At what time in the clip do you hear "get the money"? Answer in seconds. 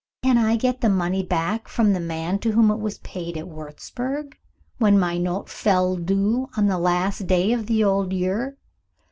0.55-1.21